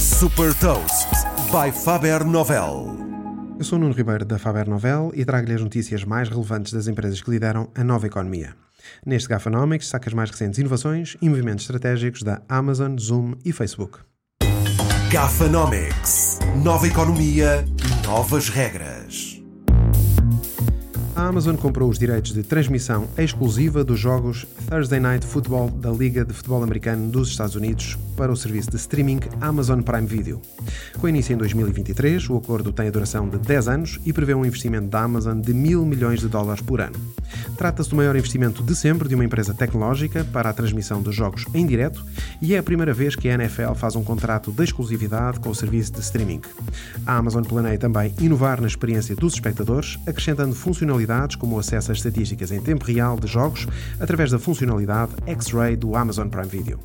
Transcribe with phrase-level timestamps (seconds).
[0.00, 1.10] Super Toast
[1.52, 2.96] by Faber Novel.
[3.58, 7.20] Eu sou Nuno Ribeiro da Faber Novel e trago-lhe as notícias mais relevantes das empresas
[7.20, 8.56] que lideram a nova economia.
[9.04, 13.98] Neste Gafanomics saca as mais recentes inovações e movimentos estratégicos da Amazon, Zoom e Facebook.
[15.10, 16.38] Gafanomics.
[16.64, 17.62] Nova economia,
[18.02, 19.39] novas regras.
[21.20, 26.24] A Amazon comprou os direitos de transmissão exclusiva dos jogos Thursday Night Football da Liga
[26.24, 30.40] de Futebol Americano dos Estados Unidos para o serviço de streaming Amazon Prime Video.
[30.98, 34.46] Com início em 2023, o acordo tem a duração de 10 anos e prevê um
[34.46, 36.96] investimento da Amazon de mil milhões de dólares por ano.
[37.54, 41.44] Trata-se do maior investimento de sempre de uma empresa tecnológica para a transmissão dos jogos
[41.52, 42.02] em direto
[42.40, 45.54] e é a primeira vez que a NFL faz um contrato de exclusividade com o
[45.54, 46.40] serviço de streaming.
[47.06, 51.98] A Amazon planeia também inovar na experiência dos espectadores, acrescentando funcionalidades como o acesso às
[51.98, 53.66] estatísticas em tempo real de jogos
[53.98, 56.78] através da funcionalidade X-Ray do Amazon Prime Video.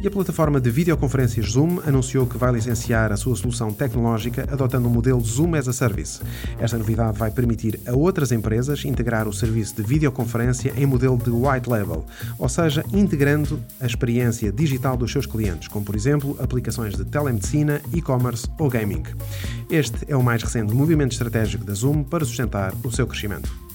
[0.00, 4.88] E a plataforma de videoconferências Zoom anunciou que vai licenciar a sua solução tecnológica adotando
[4.88, 6.20] o modelo Zoom as a Service.
[6.58, 11.30] Esta novidade vai permitir a outras empresas integrar o serviço de videoconferência em modelo de
[11.30, 12.04] white label,
[12.38, 17.80] ou seja, integrando a experiência digital dos seus clientes, como por exemplo aplicações de telemedicina,
[17.92, 19.02] e-commerce ou gaming.
[19.70, 23.65] Este é o mais recente movimento estratégico da Zoom para sustentar o seu crescimento.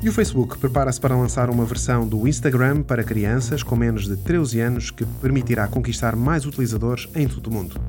[0.00, 4.16] E o Facebook prepara-se para lançar uma versão do Instagram para crianças com menos de
[4.16, 7.80] 13 anos que permitirá conquistar mais utilizadores em todo o mundo.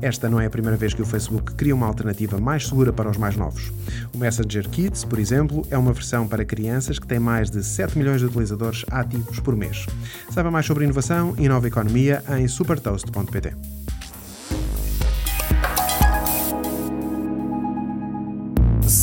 [0.00, 3.10] Esta não é a primeira vez que o Facebook cria uma alternativa mais segura para
[3.10, 3.70] os mais novos.
[4.14, 7.98] O Messenger Kids, por exemplo, é uma versão para crianças que tem mais de 7
[7.98, 9.84] milhões de utilizadores ativos por mês.
[10.30, 13.79] Saiba mais sobre inovação e nova economia em supertoast.pt.